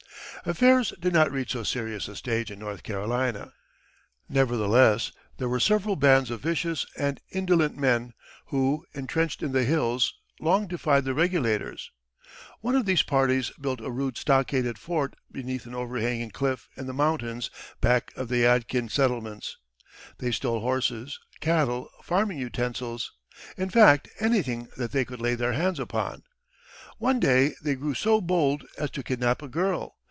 [0.43, 3.53] Affairs did not reach so serious a stage in North Carolina.
[4.27, 8.15] Nevertheless there were several bands of vicious and indolent men,
[8.47, 11.91] who, entrenched in the hills, long defied the regulators.
[12.61, 16.93] One of these parties built a rude stockaded fort beneath an overhanging cliff in the
[16.93, 19.57] mountains back of the Yadkin settlements.
[20.17, 23.11] They stole horses, cattle, farming utensils;
[23.57, 26.23] in fact, anything that they could lay their hands upon.
[26.97, 29.97] One day they grew so bold as to kidnap a girl.